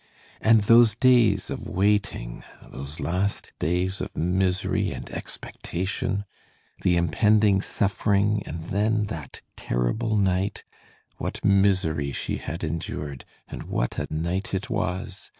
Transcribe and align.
And 0.41 0.61
those 0.61 0.95
days 0.95 1.51
of 1.51 1.69
waiting, 1.69 2.43
those 2.67 2.99
last 2.99 3.53
days 3.59 4.01
of 4.01 4.17
misery 4.17 4.91
and 4.91 5.07
expectation! 5.11 6.25
The 6.81 6.97
impending 6.97 7.61
suffering, 7.61 8.41
and 8.47 8.63
then 8.63 9.03
that 9.13 9.41
terrible 9.55 10.17
night! 10.17 10.63
What 11.17 11.45
misery 11.45 12.11
she 12.13 12.37
had 12.37 12.63
endured, 12.63 13.25
and 13.47 13.61
what 13.61 13.99
a 13.99 14.07
night 14.11 14.55
it 14.55 14.71
was! 14.71 15.29